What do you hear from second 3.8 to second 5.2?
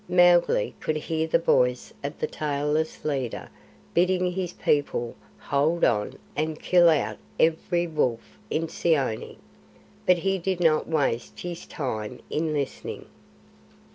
bidding his people